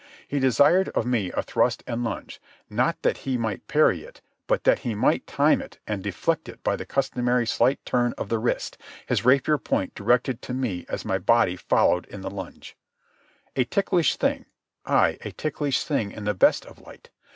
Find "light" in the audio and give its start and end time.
16.81-17.11